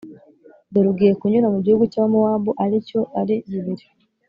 dore 0.71 0.87
ugiye 0.91 1.13
kunyura 1.19 1.47
mu 1.53 1.59
gihugu 1.65 1.83
cy’Abamowabu, 1.91 2.51
ari 2.63 2.77
cyo 2.87 3.01
Ari, 3.19 3.35
bibiri 3.51 3.85